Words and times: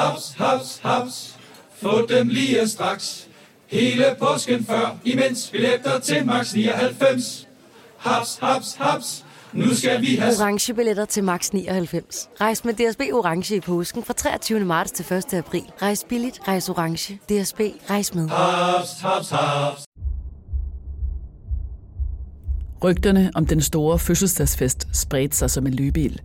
Haps, 0.00 0.34
haps, 0.38 0.80
haps. 0.82 1.38
Få 1.82 2.06
dem 2.06 2.28
lige 2.28 2.68
straks. 2.68 3.28
Hele 3.66 4.04
påsken 4.18 4.64
før, 4.64 4.98
imens 5.04 5.48
billetter 5.52 5.98
til 5.98 6.26
max 6.26 6.54
99. 6.54 7.48
Haps, 7.98 8.38
haps, 8.42 8.74
haps. 8.74 9.24
Nu 9.52 9.74
skal 9.74 10.00
vi 10.00 10.16
have... 10.16 10.34
Orange 10.40 10.74
billetter 10.74 11.04
til 11.04 11.24
max 11.24 11.50
99. 11.50 12.28
Rejs 12.40 12.64
med 12.64 12.74
DSB 12.74 13.00
Orange 13.12 13.56
i 13.56 13.60
påsken 13.60 14.04
fra 14.04 14.14
23. 14.14 14.60
marts 14.60 14.90
til 14.92 15.16
1. 15.16 15.34
april. 15.34 15.64
Rejs 15.82 16.04
billigt, 16.08 16.40
rejs 16.48 16.68
orange. 16.68 17.14
DSB, 17.14 17.60
rejs 17.90 18.14
med. 18.14 18.28
Haps, 18.28 19.00
haps, 19.00 19.30
haps. 19.30 19.84
Rygterne 22.84 23.30
om 23.34 23.46
den 23.46 23.60
store 23.60 23.98
fødselsdagsfest 23.98 24.88
spredte 24.92 25.36
sig 25.36 25.50
som 25.50 25.66
en 25.66 25.74
løbeil. 25.74 26.20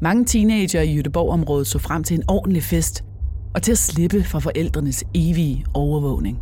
Mange 0.00 0.24
teenager 0.24 0.80
i 0.80 0.94
Jødeborg-området 0.94 1.66
så 1.66 1.78
frem 1.78 2.04
til 2.04 2.16
en 2.16 2.22
ordentlig 2.28 2.62
fest, 2.62 3.04
og 3.54 3.62
til 3.62 3.72
at 3.72 3.78
slippe 3.78 4.24
fra 4.24 4.38
forældrenes 4.38 5.04
evige 5.14 5.64
overvågning. 5.74 6.38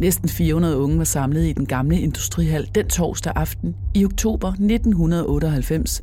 Næsten 0.00 0.28
400 0.28 0.76
unge 0.76 0.98
var 0.98 1.04
samlet 1.04 1.46
i 1.46 1.52
den 1.52 1.66
gamle 1.66 2.00
industrihal 2.00 2.70
den 2.74 2.88
torsdag 2.88 3.32
aften 3.36 3.76
i 3.94 4.04
oktober 4.04 4.48
1998. 4.48 6.02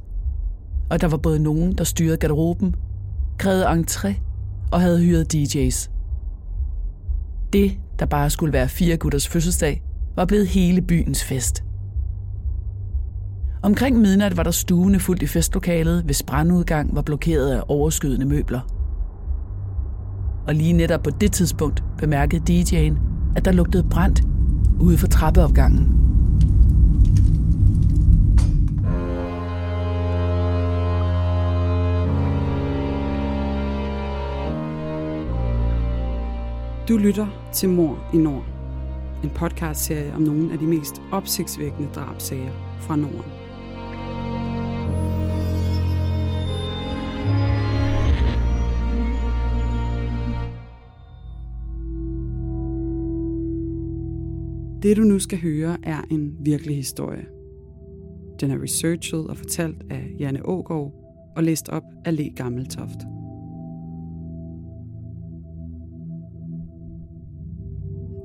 Og 0.89 1.01
der 1.01 1.07
var 1.07 1.17
både 1.17 1.39
nogen, 1.39 1.71
der 1.71 1.83
styrede 1.83 2.17
garderoben, 2.17 2.75
krævede 3.37 3.65
entré 3.65 4.13
og 4.71 4.81
havde 4.81 5.03
hyret 5.03 5.33
DJ's. 5.35 5.89
Det, 7.53 7.71
der 7.99 8.05
bare 8.05 8.29
skulle 8.29 8.53
være 8.53 8.69
fire 8.69 8.97
gutters 8.97 9.27
fødselsdag, 9.27 9.83
var 10.15 10.25
blevet 10.25 10.47
hele 10.47 10.81
byens 10.81 11.23
fest. 11.23 11.63
Omkring 13.63 13.97
midnat 13.97 14.37
var 14.37 14.43
der 14.43 14.51
stuende 14.51 14.99
fuldt 14.99 15.23
i 15.23 15.27
festlokalet, 15.27 16.03
hvis 16.03 16.23
brandudgang 16.23 16.95
var 16.95 17.01
blokeret 17.01 17.51
af 17.51 17.61
overskydende 17.67 18.25
møbler. 18.25 18.59
Og 20.47 20.55
lige 20.55 20.73
netop 20.73 21.03
på 21.03 21.09
det 21.09 21.31
tidspunkt 21.31 21.83
bemærkede 21.97 22.41
DJ'en, 22.49 22.97
at 23.35 23.45
der 23.45 23.51
lugtede 23.51 23.83
brændt 23.89 24.23
ude 24.79 24.97
for 24.97 25.07
trappeopgangen. 25.07 25.93
Du 36.89 36.97
lytter 36.97 37.27
til 37.53 37.69
Mor 37.69 37.99
i 38.13 38.17
Nord. 38.17 38.45
En 39.23 39.29
podcastserie 39.29 40.13
om 40.15 40.21
nogle 40.21 40.53
af 40.53 40.59
de 40.59 40.65
mest 40.65 41.01
opsigtsvækkende 41.11 41.89
drabsager 41.95 42.51
fra 42.79 42.95
Norden. 42.95 43.36
Det 54.87 54.97
du 54.97 55.01
nu 55.01 55.19
skal 55.19 55.41
høre 55.41 55.77
er 55.83 56.01
en 56.11 56.37
virkelig 56.39 56.75
historie. 56.75 57.25
Den 58.39 58.51
er 58.51 58.61
researchet 58.61 59.27
og 59.27 59.37
fortalt 59.37 59.83
af 59.89 60.15
Janne 60.19 60.45
Ågaard 60.45 60.93
og 61.35 61.43
læst 61.43 61.69
op 61.69 61.83
af 62.05 62.15
Le 62.15 62.29
Gammeltoft. 62.35 62.99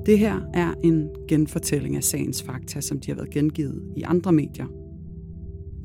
Det 0.05 0.19
her 0.19 0.41
er 0.53 0.73
en 0.83 1.09
genfortælling 1.27 1.95
af 1.95 2.03
sagens 2.03 2.43
fakta, 2.43 2.81
som 2.81 2.99
de 2.99 3.11
har 3.11 3.15
været 3.15 3.29
gengivet 3.29 3.83
i 3.97 4.01
andre 4.01 4.31
medier. 4.31 4.67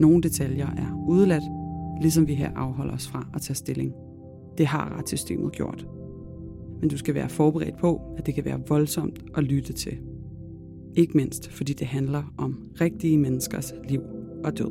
Nogle 0.01 0.23
detaljer 0.23 0.67
er 0.67 1.05
udeladt, 1.09 1.45
ligesom 2.01 2.27
vi 2.27 2.35
her 2.35 2.51
afholder 2.57 2.95
os 2.95 3.09
fra 3.09 3.29
at 3.35 3.41
tage 3.41 3.55
stilling. 3.55 3.93
Det 4.59 4.67
har 4.67 4.99
retssystemet 4.99 5.53
gjort. 5.53 5.87
Men 6.81 6.91
du 6.91 6.97
skal 6.97 7.15
være 7.15 7.29
forberedt 7.29 7.79
på, 7.79 8.01
at 8.19 8.27
det 8.27 8.35
kan 8.35 8.45
være 8.45 8.61
voldsomt 8.69 9.25
at 9.37 9.45
lytte 9.45 9.73
til. 9.73 9.99
Ikke 10.99 11.17
mindst 11.17 11.51
fordi 11.51 11.73
det 11.73 11.87
handler 11.87 12.23
om 12.39 12.59
rigtige 12.81 13.19
menneskers 13.19 13.73
liv 13.89 14.03
og 14.45 14.59
død. 14.59 14.71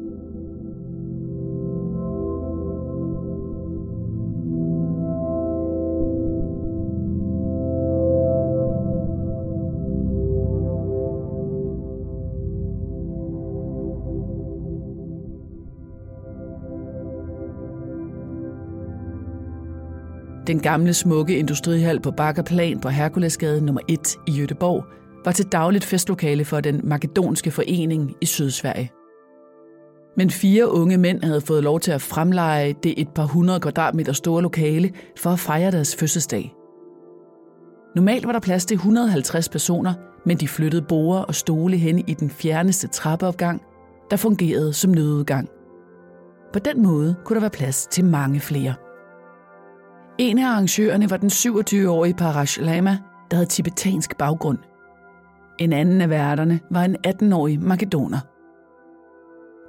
Den 20.47 20.59
gamle 20.59 20.93
smukke 20.93 21.37
industrihal 21.37 21.99
på 21.99 22.11
Bakkerplan 22.11 22.79
på 22.79 22.89
Herkulesgade 22.89 23.65
nummer 23.65 23.81
1 23.89 24.17
i 24.27 24.31
Jødeborg 24.31 24.85
var 25.27 25.31
til 25.31 25.45
dagligt 25.45 25.83
festlokale 25.83 26.45
for 26.45 26.59
den 26.59 26.81
makedonske 26.83 27.51
forening 27.51 28.15
i 28.21 28.25
Sydsverige. 28.25 28.91
Men 30.17 30.29
fire 30.29 30.71
unge 30.71 30.97
mænd 30.97 31.23
havde 31.23 31.41
fået 31.41 31.63
lov 31.63 31.79
til 31.79 31.91
at 31.91 32.01
fremleje 32.01 32.73
det 32.83 32.93
et 32.97 33.09
par 33.15 33.25
hundrede 33.25 33.59
kvadratmeter 33.59 34.13
store 34.13 34.41
lokale 34.41 34.91
for 35.17 35.29
at 35.29 35.39
fejre 35.39 35.71
deres 35.71 35.95
fødselsdag. 35.95 36.53
Normalt 37.95 38.25
var 38.25 38.31
der 38.31 38.39
plads 38.39 38.65
til 38.65 38.75
150 38.75 39.49
personer, 39.49 39.93
men 40.25 40.37
de 40.37 40.47
flyttede 40.47 40.81
borer 40.81 41.21
og 41.21 41.35
stole 41.35 41.77
hen 41.77 41.99
i 42.07 42.13
den 42.13 42.29
fjerneste 42.29 42.87
trappeopgang, 42.87 43.61
der 44.11 44.17
fungerede 44.17 44.73
som 44.73 44.91
nødudgang. 44.91 45.49
På 46.53 46.59
den 46.59 46.83
måde 46.83 47.15
kunne 47.25 47.35
der 47.35 47.41
være 47.41 47.49
plads 47.49 47.87
til 47.91 48.05
mange 48.05 48.39
flere. 48.39 48.73
En 50.17 50.37
af 50.37 50.47
arrangørerne 50.47 51.09
var 51.09 51.17
den 51.17 51.29
27-årige 51.29 52.13
Parash 52.13 52.61
Lama, 52.61 52.97
der 53.31 53.37
havde 53.37 53.49
tibetansk 53.49 54.17
baggrund. 54.17 54.57
En 55.59 55.73
anden 55.73 56.01
af 56.01 56.09
værterne 56.09 56.59
var 56.71 56.83
en 56.83 56.95
18-årig 57.07 57.61
makedoner. 57.61 58.17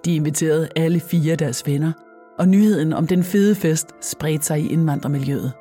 De 0.05 0.15
inviterede 0.15 0.69
alle 0.77 1.01
fire 1.01 1.37
deres 1.37 1.67
venner, 1.67 1.93
og 2.39 2.49
nyheden 2.49 2.93
om 2.93 3.07
den 3.07 3.23
fede 3.23 3.55
fest 3.55 3.89
spredte 4.03 4.45
sig 4.45 4.61
i 4.61 4.69
indvandrermiljøet. 4.69 5.53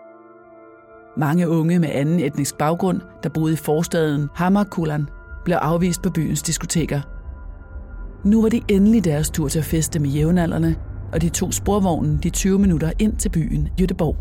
Mange 1.17 1.49
unge 1.49 1.79
med 1.79 1.89
anden 1.91 2.19
etnisk 2.19 2.57
baggrund, 2.57 3.01
der 3.23 3.29
boede 3.29 3.53
i 3.53 3.55
forstaden 3.55 4.29
Hammarkullan, 4.35 5.09
blev 5.45 5.57
afvist 5.57 6.01
på 6.01 6.09
byens 6.09 6.41
diskoteker. 6.41 7.01
Nu 8.27 8.41
var 8.41 8.49
det 8.49 8.63
endelig 8.67 9.05
deres 9.05 9.29
tur 9.29 9.47
til 9.47 9.59
at 9.59 9.65
feste 9.65 9.99
med 9.99 10.09
jævnaldrende, 10.09 10.75
og 11.13 11.21
de 11.21 11.29
tog 11.29 11.53
sporvognen 11.53 12.19
de 12.23 12.29
20 12.29 12.59
minutter 12.59 12.91
ind 12.99 13.17
til 13.17 13.29
byen 13.29 13.69
Göteborg. 13.81 14.15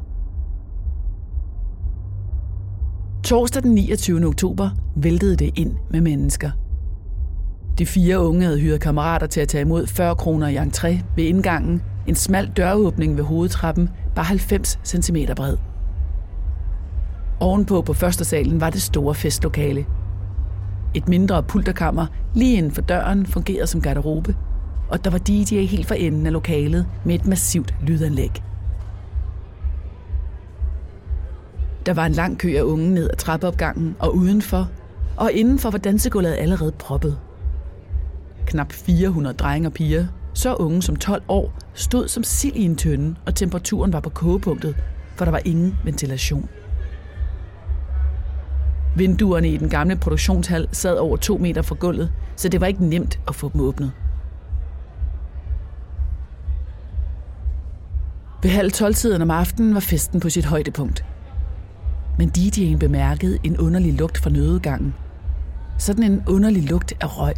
Torsdag 3.27 3.63
den 3.63 3.75
29. 3.75 4.27
oktober 4.27 4.71
væltede 4.97 5.37
det 5.37 5.59
ind 5.59 5.75
med 5.91 6.01
mennesker. 6.01 6.51
De 7.79 7.87
fire 7.87 8.21
unge 8.21 8.45
havde 8.45 8.61
hyret 8.61 8.81
kammerater 8.81 9.27
til 9.27 9.41
at 9.41 9.49
tage 9.49 9.63
imod 9.63 9.87
40 9.87 10.17
kroner 10.17 10.49
i 10.49 10.57
entré 10.57 11.05
ved 11.17 11.25
indgangen, 11.25 11.83
en 12.07 12.15
smal 12.15 12.53
døråbning 12.57 13.17
ved 13.17 13.25
hovedtrappen, 13.25 13.89
bare 14.15 14.25
90 14.25 14.79
cm 14.85 15.17
bred. 15.37 15.57
Ovenpå 17.41 17.83
på 17.83 17.93
første 17.93 18.25
salen 18.25 18.61
var 18.61 18.71
det 18.71 18.83
store 18.83 19.15
festlokale. 19.15 19.87
Et 20.95 21.09
mindre 21.09 21.43
pulterkammer 21.43 22.07
lige 22.35 22.57
inden 22.57 22.73
for 22.73 22.83
døren 22.83 23.27
fungerede 23.27 23.67
som 23.67 23.81
garderobe, 23.81 24.37
og 24.89 25.05
der 25.05 25.11
var 25.11 25.19
DJ 25.19 25.55
helt 25.61 25.87
for 25.87 25.95
enden 25.95 26.27
af 26.27 26.33
lokalet 26.33 26.87
med 27.05 27.15
et 27.15 27.27
massivt 27.27 27.75
lydanlæg. 27.83 28.43
Der 31.87 31.95
var 31.95 32.07
en 32.07 32.13
lang 32.13 32.39
kø 32.39 32.57
af 32.57 32.63
unge 32.63 32.95
ned 32.95 33.11
ad 33.11 33.17
trappeopgangen 33.17 33.97
og 33.99 34.17
udenfor, 34.17 34.71
og 35.17 35.33
indenfor 35.33 35.71
var 35.71 35.79
dansegulvet 35.79 36.35
allerede 36.35 36.73
proppet. 36.73 37.19
Knap 38.47 38.73
400 38.73 39.37
drenge 39.37 39.69
og 39.69 39.73
piger, 39.73 40.07
så 40.35 40.55
unge 40.55 40.83
som 40.83 40.97
12 40.97 41.23
år, 41.29 41.53
stod 41.75 42.09
som 42.09 42.23
sild 42.23 42.57
i 42.57 42.65
en 42.65 42.77
tønde, 42.77 43.15
og 43.27 43.35
temperaturen 43.35 43.93
var 43.93 44.01
på 44.01 44.11
kogepunktet, 44.11 44.77
for 45.17 45.25
der 45.25 45.33
var 45.33 45.41
ingen 45.45 45.77
ventilation. 45.85 46.49
Vinduerne 48.97 49.49
i 49.49 49.57
den 49.57 49.69
gamle 49.69 49.97
produktionshal 49.97 50.69
sad 50.73 50.97
over 50.97 51.17
to 51.17 51.39
meter 51.39 51.63
fra 51.63 51.75
gulvet, 51.75 52.13
så 52.37 52.49
det 52.49 52.61
var 52.61 52.67
ikke 52.67 52.87
nemt 52.87 53.21
at 53.29 53.35
få 53.35 53.51
dem 53.53 53.61
åbnet. 53.61 53.93
Ved 58.43 58.51
halv 58.51 58.73
12-tiden 58.75 59.23
om 59.23 59.31
aftenen 59.31 59.75
var 59.75 59.81
festen 59.81 60.21
på 60.21 60.31
sit 60.31 60.45
højdepunkt– 60.45 61.05
men 62.19 62.33
DJ'en 62.39 62.79
bemærkede 62.79 63.39
en 63.45 63.59
underlig 63.59 63.95
lugt 63.95 64.19
fra 64.19 64.31
nødegangen. 64.31 64.95
Sådan 65.79 66.03
en 66.03 66.23
underlig 66.29 66.71
lugt 66.71 66.93
af 67.01 67.19
røg. 67.19 67.35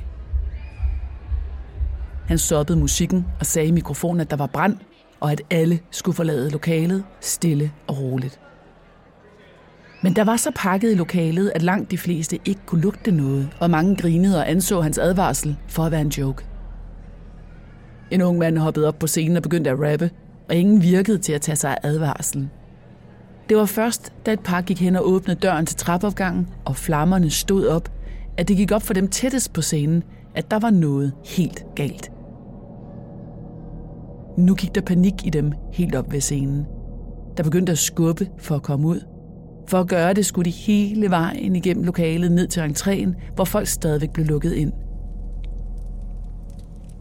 Han 2.26 2.38
stoppede 2.38 2.78
musikken 2.78 3.26
og 3.40 3.46
sagde 3.46 3.68
i 3.68 3.72
mikrofonen, 3.72 4.20
at 4.20 4.30
der 4.30 4.36
var 4.36 4.46
brand, 4.46 4.76
og 5.20 5.32
at 5.32 5.42
alle 5.50 5.78
skulle 5.90 6.16
forlade 6.16 6.50
lokalet 6.50 7.04
stille 7.20 7.72
og 7.86 7.98
roligt. 8.00 8.40
Men 10.02 10.16
der 10.16 10.24
var 10.24 10.36
så 10.36 10.50
pakket 10.54 10.92
i 10.92 10.94
lokalet, 10.94 11.52
at 11.54 11.62
langt 11.62 11.90
de 11.90 11.98
fleste 11.98 12.38
ikke 12.44 12.60
kunne 12.66 12.80
lugte 12.80 13.10
noget, 13.10 13.48
og 13.60 13.70
mange 13.70 13.96
grinede 13.96 14.38
og 14.38 14.50
anså 14.50 14.80
hans 14.80 14.98
advarsel 14.98 15.56
for 15.68 15.84
at 15.84 15.92
være 15.92 16.00
en 16.00 16.08
joke. 16.08 16.44
En 18.10 18.22
ung 18.22 18.38
mand 18.38 18.58
hoppede 18.58 18.88
op 18.88 18.98
på 18.98 19.06
scenen 19.06 19.36
og 19.36 19.42
begyndte 19.42 19.70
at 19.70 19.78
rappe. 19.80 20.10
og 20.48 20.54
ingen 20.54 20.82
virkede 20.82 21.18
til 21.18 21.32
at 21.32 21.40
tage 21.40 21.56
sig 21.56 21.70
af 21.70 21.78
advarslen. 21.82 22.50
Det 23.48 23.56
var 23.56 23.64
først, 23.64 24.12
da 24.26 24.32
et 24.32 24.40
par 24.40 24.60
gik 24.60 24.80
hen 24.80 24.96
og 24.96 25.08
åbnede 25.08 25.40
døren 25.40 25.66
til 25.66 25.76
trappeopgangen, 25.76 26.48
og 26.64 26.76
flammerne 26.76 27.30
stod 27.30 27.66
op, 27.66 27.92
at 28.36 28.48
det 28.48 28.56
gik 28.56 28.72
op 28.72 28.82
for 28.82 28.94
dem 28.94 29.08
tættest 29.08 29.52
på 29.52 29.62
scenen, 29.62 30.02
at 30.34 30.50
der 30.50 30.58
var 30.58 30.70
noget 30.70 31.12
helt 31.24 31.64
galt. 31.74 32.10
Nu 34.38 34.54
gik 34.54 34.74
der 34.74 34.80
panik 34.80 35.26
i 35.26 35.30
dem 35.30 35.52
helt 35.72 35.94
op 35.94 36.12
ved 36.12 36.20
scenen. 36.20 36.66
Der 37.36 37.42
begyndte 37.42 37.72
at 37.72 37.78
skubbe 37.78 38.28
for 38.38 38.54
at 38.54 38.62
komme 38.62 38.86
ud. 38.88 39.00
For 39.68 39.80
at 39.80 39.88
gøre 39.88 40.14
det 40.14 40.26
skulle 40.26 40.44
de 40.44 40.56
hele 40.56 41.10
vejen 41.10 41.56
igennem 41.56 41.84
lokalet 41.84 42.32
ned 42.32 42.46
til 42.46 42.60
entréen, 42.60 43.34
hvor 43.34 43.44
folk 43.44 43.66
stadigvæk 43.66 44.10
blev 44.10 44.26
lukket 44.26 44.52
ind. 44.52 44.72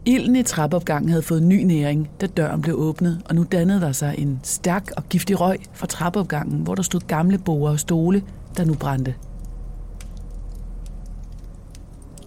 Ilden 0.08 0.36
i 0.36 0.42
trappeopgangen 0.42 1.08
havde 1.08 1.22
fået 1.22 1.42
ny 1.42 1.62
næring, 1.62 2.10
da 2.20 2.26
døren 2.26 2.62
blev 2.62 2.76
åbnet, 2.78 3.22
og 3.24 3.34
nu 3.34 3.46
dannede 3.52 3.80
der 3.80 3.92
sig 3.92 4.14
en 4.18 4.40
stærk 4.42 4.90
og 4.96 5.08
giftig 5.08 5.40
røg 5.40 5.58
fra 5.72 5.86
trappeopgangen, 5.86 6.60
hvor 6.60 6.74
der 6.74 6.82
stod 6.82 7.00
gamle 7.00 7.38
borer 7.38 7.70
og 7.70 7.80
stole, 7.80 8.22
der 8.56 8.64
nu 8.64 8.74
brændte. 8.74 9.14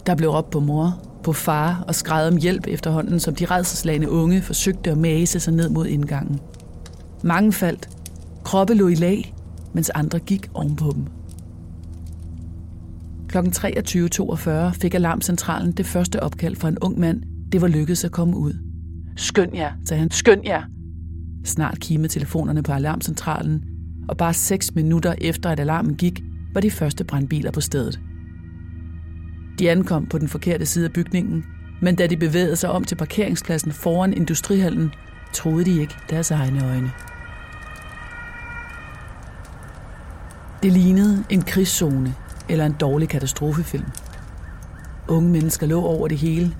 Der 0.06 0.14
blev 0.14 0.30
råbt 0.30 0.50
på 0.50 0.60
mor, 0.60 1.00
på 1.22 1.32
far 1.32 1.84
og 1.88 1.94
skræd 1.94 2.28
om 2.28 2.36
hjælp 2.36 2.66
efterhånden, 2.66 3.20
som 3.20 3.34
de 3.34 3.44
redselslagende 3.44 4.10
unge 4.10 4.42
forsøgte 4.42 4.90
at 4.90 4.98
mase 4.98 5.40
sig 5.40 5.54
ned 5.54 5.68
mod 5.68 5.86
indgangen. 5.86 6.40
Mange 7.22 7.52
faldt. 7.52 7.88
Kroppe 8.44 8.74
lå 8.74 8.88
i 8.88 8.94
lag, 8.94 9.34
mens 9.72 9.90
andre 9.90 10.18
gik 10.18 10.50
ovenpå 10.54 10.92
dem. 10.94 11.06
Kl. 13.28 13.38
23.42 13.38 14.50
fik 14.70 14.94
Alarmcentralen 14.94 15.72
det 15.72 15.86
første 15.86 16.22
opkald 16.22 16.56
fra 16.56 16.68
en 16.68 16.78
ung 16.78 17.00
mand. 17.00 17.31
Det 17.52 17.60
var 17.60 17.68
lykkedes 17.68 18.04
at 18.04 18.12
komme 18.12 18.36
ud. 18.36 18.52
Skøn 19.16 19.54
jer, 19.54 19.72
sagde 19.84 20.00
han. 20.00 20.10
Skøn 20.10 20.44
jer. 20.44 20.62
Snart 21.44 21.80
kimede 21.80 22.08
telefonerne 22.08 22.62
på 22.62 22.72
alarmcentralen, 22.72 23.64
og 24.08 24.16
bare 24.16 24.34
seks 24.34 24.74
minutter 24.74 25.14
efter 25.18 25.50
at 25.50 25.60
alarmen 25.60 25.94
gik, 25.94 26.22
var 26.54 26.60
de 26.60 26.70
første 26.70 27.04
brandbiler 27.04 27.50
på 27.50 27.60
stedet. 27.60 28.00
De 29.58 29.70
ankom 29.70 30.06
på 30.06 30.18
den 30.18 30.28
forkerte 30.28 30.66
side 30.66 30.84
af 30.84 30.92
bygningen, 30.92 31.44
men 31.82 31.96
da 31.96 32.06
de 32.06 32.16
bevægede 32.16 32.56
sig 32.56 32.70
om 32.70 32.84
til 32.84 32.96
parkeringspladsen 32.96 33.72
foran 33.72 34.12
industrihallen, 34.12 34.90
troede 35.34 35.64
de 35.64 35.80
ikke 35.80 35.94
deres 36.10 36.30
egne 36.30 36.64
øjne. 36.64 36.90
Det 40.62 40.72
lignede 40.72 41.24
en 41.30 41.42
krigszone 41.42 42.14
eller 42.48 42.66
en 42.66 42.76
dårlig 42.80 43.08
katastrofefilm. 43.08 43.86
Unge 45.08 45.30
mennesker 45.30 45.66
lå 45.66 45.82
over 45.82 46.08
det 46.08 46.18
hele. 46.18 46.54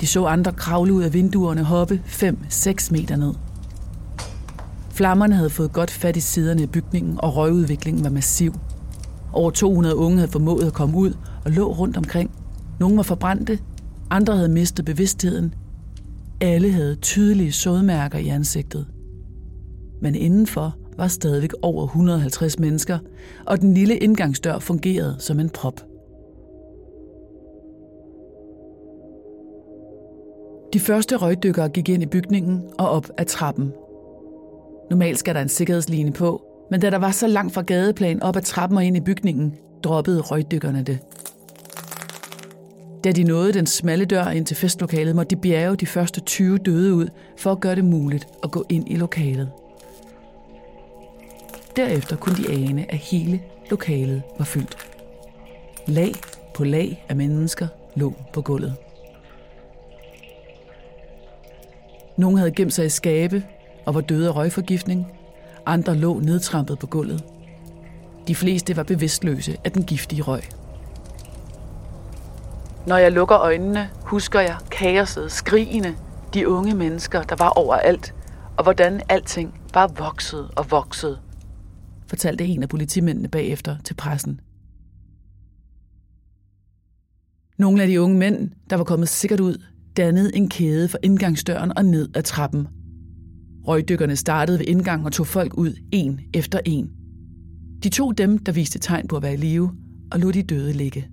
De 0.00 0.06
så 0.06 0.24
andre 0.24 0.52
kravle 0.52 0.92
ud 0.92 1.02
af 1.02 1.14
vinduerne 1.14 1.62
hoppe 1.62 2.02
5-6 2.06 2.92
meter 2.92 3.16
ned. 3.16 3.34
Flammerne 4.90 5.34
havde 5.34 5.50
fået 5.50 5.72
godt 5.72 5.90
fat 5.90 6.16
i 6.16 6.20
siderne 6.20 6.62
af 6.62 6.70
bygningen, 6.70 7.18
og 7.18 7.36
røgudviklingen 7.36 8.04
var 8.04 8.10
massiv. 8.10 8.54
Over 9.32 9.50
200 9.50 9.96
unge 9.96 10.18
havde 10.18 10.32
formået 10.32 10.66
at 10.66 10.72
komme 10.72 10.96
ud 10.96 11.12
og 11.44 11.50
lå 11.50 11.72
rundt 11.72 11.96
omkring. 11.96 12.30
Nogle 12.80 12.96
var 12.96 13.02
forbrændte, 13.02 13.58
andre 14.10 14.36
havde 14.36 14.48
mistet 14.48 14.84
bevidstheden. 14.84 15.54
Alle 16.40 16.72
havde 16.72 16.94
tydelige 16.94 17.52
sådmærker 17.52 18.18
i 18.18 18.28
ansigtet. 18.28 18.86
Men 20.02 20.14
indenfor 20.14 20.76
var 20.96 21.08
stadigvæk 21.08 21.52
over 21.62 21.84
150 21.84 22.58
mennesker, 22.58 22.98
og 23.46 23.60
den 23.60 23.74
lille 23.74 23.96
indgangsdør 23.96 24.58
fungerede 24.58 25.16
som 25.18 25.40
en 25.40 25.48
prop. 25.48 25.80
De 30.72 30.80
første 30.80 31.16
røgdykkere 31.16 31.68
gik 31.68 31.88
ind 31.88 32.02
i 32.02 32.06
bygningen 32.06 32.62
og 32.78 32.88
op 32.90 33.10
ad 33.16 33.24
trappen. 33.24 33.72
Normalt 34.90 35.18
skal 35.18 35.34
der 35.34 35.40
en 35.40 35.48
sikkerhedsline 35.48 36.12
på, 36.12 36.42
men 36.70 36.80
da 36.80 36.90
der 36.90 36.98
var 36.98 37.10
så 37.10 37.26
langt 37.26 37.54
fra 37.54 37.62
gadeplan 37.62 38.22
op 38.22 38.36
ad 38.36 38.42
trappen 38.42 38.78
og 38.78 38.84
ind 38.84 38.96
i 38.96 39.00
bygningen, 39.00 39.54
droppede 39.84 40.20
røgdykkerne 40.20 40.82
det. 40.82 40.98
Da 43.04 43.12
de 43.12 43.24
nåede 43.24 43.52
den 43.52 43.66
smalle 43.66 44.04
dør 44.04 44.26
ind 44.26 44.46
til 44.46 44.56
festlokalet, 44.56 45.16
måtte 45.16 45.36
de 45.36 45.40
bjerge 45.40 45.76
de 45.76 45.86
første 45.86 46.20
20 46.20 46.58
døde 46.58 46.94
ud, 46.94 47.08
for 47.38 47.52
at 47.52 47.60
gøre 47.60 47.74
det 47.74 47.84
muligt 47.84 48.28
at 48.42 48.50
gå 48.50 48.64
ind 48.68 48.90
i 48.90 48.96
lokalet. 48.96 49.50
Derefter 51.76 52.16
kunne 52.16 52.36
de 52.36 52.50
ane, 52.50 52.92
at 52.92 52.98
hele 52.98 53.40
lokalet 53.70 54.22
var 54.38 54.44
fyldt. 54.44 54.76
Lag 55.86 56.12
på 56.54 56.64
lag 56.64 57.04
af 57.08 57.16
mennesker 57.16 57.66
lå 57.94 58.14
på 58.32 58.42
gulvet. 58.42 58.74
Nogle 62.20 62.38
havde 62.38 62.52
gemt 62.52 62.72
sig 62.72 62.86
i 62.86 62.88
skabe 62.88 63.44
og 63.86 63.94
var 63.94 64.00
døde 64.00 64.28
af 64.28 64.36
røgforgiftning. 64.36 65.06
Andre 65.66 65.94
lå 65.94 66.18
nedtrampet 66.18 66.78
på 66.78 66.86
gulvet. 66.86 67.24
De 68.28 68.34
fleste 68.34 68.76
var 68.76 68.82
bevidstløse 68.82 69.56
af 69.64 69.72
den 69.72 69.84
giftige 69.84 70.22
røg. 70.22 70.42
Når 72.86 72.96
jeg 72.96 73.12
lukker 73.12 73.38
øjnene, 73.38 73.90
husker 74.02 74.40
jeg 74.40 74.56
kaoset, 74.70 75.32
skrigende, 75.32 75.96
de 76.34 76.48
unge 76.48 76.74
mennesker, 76.74 77.22
der 77.22 77.36
var 77.38 77.48
overalt, 77.48 78.14
og 78.56 78.62
hvordan 78.62 79.00
alting 79.08 79.60
bare 79.72 79.90
voksede 79.96 80.50
og 80.56 80.70
voksede, 80.70 81.18
fortalte 82.06 82.44
en 82.44 82.62
af 82.62 82.68
politimændene 82.68 83.28
bagefter 83.28 83.76
til 83.84 83.94
pressen. 83.94 84.40
Nogle 87.58 87.82
af 87.82 87.88
de 87.88 88.00
unge 88.00 88.18
mænd, 88.18 88.50
der 88.70 88.76
var 88.76 88.84
kommet 88.84 89.08
sikkert 89.08 89.40
ud, 89.40 89.62
dannede 89.96 90.36
en 90.36 90.48
kæde 90.48 90.88
fra 90.88 90.98
indgangsdøren 91.02 91.72
og 91.76 91.84
ned 91.84 92.08
ad 92.14 92.22
trappen. 92.22 92.66
Røgdykkerne 93.66 94.16
startede 94.16 94.58
ved 94.58 94.66
indgangen 94.66 95.06
og 95.06 95.12
tog 95.12 95.26
folk 95.26 95.54
ud 95.54 95.72
en 95.92 96.20
efter 96.34 96.60
en. 96.64 96.90
De 97.82 97.88
tog 97.88 98.18
dem, 98.18 98.38
der 98.38 98.52
viste 98.52 98.78
tegn 98.78 99.08
på 99.08 99.16
at 99.16 99.22
være 99.22 99.34
i 99.34 99.36
live, 99.36 99.70
og 100.12 100.20
lod 100.20 100.32
de 100.32 100.42
døde 100.42 100.72
ligge. 100.72 101.08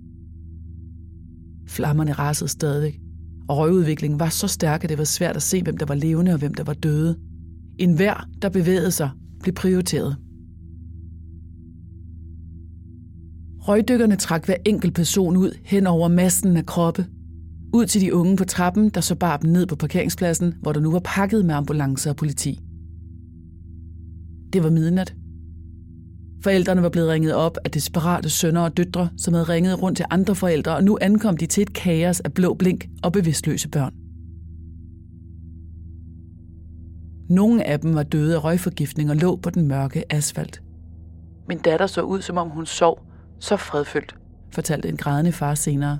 Flammerne 1.68 2.12
rasede 2.12 2.50
stadig, 2.50 3.00
og 3.48 3.58
røgudviklingen 3.58 4.20
var 4.20 4.28
så 4.28 4.48
stærk, 4.48 4.84
at 4.84 4.90
det 4.90 4.98
var 4.98 5.04
svært 5.04 5.36
at 5.36 5.42
se, 5.42 5.62
hvem 5.62 5.76
der 5.76 5.86
var 5.86 5.94
levende 5.94 6.32
og 6.32 6.38
hvem 6.38 6.54
der 6.54 6.64
var 6.64 6.74
døde. 6.74 7.16
En 7.78 7.92
hver, 7.92 8.28
der 8.42 8.48
bevægede 8.48 8.90
sig, 8.90 9.10
blev 9.42 9.54
prioriteret. 9.54 10.16
Røgdykkerne 13.60 14.16
trak 14.16 14.46
hver 14.46 14.56
enkelt 14.66 14.94
person 14.94 15.36
ud 15.36 15.50
hen 15.64 15.86
over 15.86 16.08
massen 16.08 16.56
af 16.56 16.66
kroppe. 16.66 17.06
Ud 17.72 17.86
til 17.86 18.00
de 18.00 18.14
unge 18.14 18.36
på 18.36 18.44
trappen, 18.44 18.88
der 18.88 19.00
så 19.00 19.14
bar 19.14 19.36
dem 19.36 19.50
ned 19.50 19.66
på 19.66 19.76
parkeringspladsen, 19.76 20.54
hvor 20.62 20.72
der 20.72 20.80
nu 20.80 20.90
var 20.90 21.02
pakket 21.04 21.44
med 21.44 21.54
ambulancer 21.54 22.10
og 22.10 22.16
politi. 22.16 22.60
Det 24.52 24.62
var 24.62 24.70
midnat, 24.70 25.14
Forældrene 26.42 26.82
var 26.82 26.88
blevet 26.88 27.08
ringet 27.08 27.34
op 27.34 27.58
af 27.64 27.70
desperate 27.70 28.30
sønner 28.30 28.60
og 28.60 28.76
døtre, 28.76 29.08
som 29.16 29.34
havde 29.34 29.48
ringet 29.48 29.82
rundt 29.82 29.96
til 29.96 30.06
andre 30.10 30.34
forældre, 30.34 30.76
og 30.76 30.84
nu 30.84 30.98
ankom 31.00 31.36
de 31.36 31.46
til 31.46 31.62
et 31.62 31.72
kaos 31.72 32.20
af 32.20 32.32
blå 32.32 32.54
blink 32.54 32.88
og 33.02 33.12
bevidstløse 33.12 33.68
børn. 33.68 33.92
Nogle 37.30 37.64
af 37.64 37.80
dem 37.80 37.94
var 37.94 38.02
døde 38.02 38.34
af 38.34 38.44
røgforgiftning 38.44 39.10
og 39.10 39.16
lå 39.16 39.36
på 39.36 39.50
den 39.50 39.68
mørke 39.68 40.12
asfalt. 40.12 40.62
Min 41.48 41.58
datter 41.58 41.86
så 41.86 42.02
ud, 42.02 42.22
som 42.22 42.36
om 42.36 42.48
hun 42.48 42.66
sov, 42.66 43.06
så 43.40 43.56
fredfyldt, 43.56 44.14
fortalte 44.52 44.88
en 44.88 44.96
grædende 44.96 45.32
far 45.32 45.54
senere. 45.54 45.98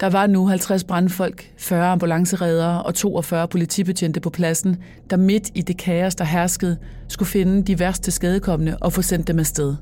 Der 0.00 0.06
var 0.10 0.26
nu 0.26 0.46
50 0.46 0.84
brandfolk, 0.84 1.52
40 1.58 1.86
ambulanceredere 1.86 2.82
og 2.82 2.94
42 2.94 3.48
politibetjente 3.48 4.20
på 4.20 4.30
pladsen, 4.30 4.76
der 5.10 5.16
midt 5.16 5.50
i 5.54 5.62
det 5.62 5.76
kaos, 5.76 6.14
der 6.14 6.24
herskede, 6.24 6.76
skulle 7.08 7.28
finde 7.28 7.62
de 7.62 7.78
værste 7.78 8.10
skadekommende 8.10 8.76
og 8.80 8.92
få 8.92 9.02
sendt 9.02 9.28
dem 9.28 9.38
afsted. 9.38 9.76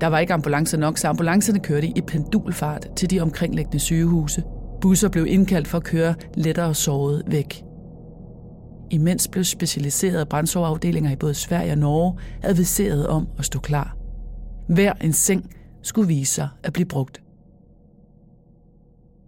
Der 0.00 0.06
var 0.06 0.18
ikke 0.18 0.32
ambulancer 0.32 0.78
nok, 0.78 0.98
så 0.98 1.08
ambulancerne 1.08 1.60
kørte 1.60 1.86
i 1.86 2.00
pendulfart 2.06 2.86
til 2.96 3.10
de 3.10 3.20
omkringliggende 3.20 3.78
sygehuse. 3.78 4.42
Busser 4.80 5.08
blev 5.08 5.26
indkaldt 5.26 5.68
for 5.68 5.78
at 5.78 5.84
køre 5.84 6.14
lettere 6.34 6.74
såret 6.74 7.22
væk. 7.26 7.64
Imens 8.90 9.28
blev 9.28 9.44
specialiserede 9.44 10.26
brandsoverafdelinger 10.26 11.10
i 11.10 11.16
både 11.16 11.34
Sverige 11.34 11.72
og 11.72 11.78
Norge 11.78 12.18
adviseret 12.42 13.06
om 13.06 13.28
at 13.38 13.44
stå 13.44 13.58
klar. 13.58 13.96
Hver 14.68 14.92
en 14.92 15.12
seng 15.12 15.50
skulle 15.82 16.08
vise 16.08 16.34
sig 16.34 16.48
at 16.62 16.72
blive 16.72 16.86
brugt 16.86 17.21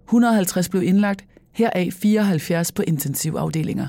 150 0.04 0.68
blev 0.68 0.82
indlagt, 0.82 1.24
heraf 1.52 1.92
74 1.92 2.72
på 2.72 2.82
intensivafdelinger. 2.82 3.88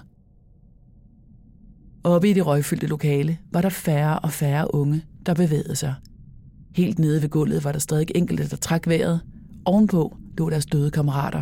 Oppe 2.03 2.29
i 2.29 2.33
det 2.33 2.45
røgfyldte 2.45 2.87
lokale 2.87 3.37
var 3.51 3.61
der 3.61 3.69
færre 3.69 4.19
og 4.19 4.31
færre 4.31 4.75
unge, 4.75 5.03
der 5.25 5.33
bevægede 5.33 5.75
sig. 5.75 5.95
Helt 6.75 6.99
nede 6.99 7.21
ved 7.21 7.29
gulvet 7.29 7.63
var 7.63 7.71
der 7.71 7.79
stadig 7.79 8.07
enkelte, 8.15 8.49
der 8.49 8.55
trak 8.55 8.87
vejret. 8.87 9.21
Ovenpå 9.65 10.17
lå 10.37 10.49
deres 10.49 10.65
døde 10.65 10.91
kammerater. 10.91 11.41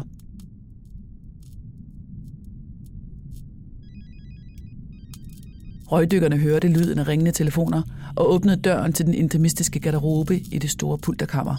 Røgdykkerne 5.92 6.38
hørte 6.38 6.68
lyden 6.68 7.00
af 7.00 7.08
ringende 7.08 7.32
telefoner 7.32 7.82
og 8.15 8.34
åbnede 8.34 8.62
døren 8.62 8.94
til 8.94 9.06
den 9.06 9.13
intimistiske 9.13 9.80
garderobe 9.80 10.39
i 10.39 10.60
det 10.60 10.70
store 10.70 10.98
pulterkammer. 10.98 11.56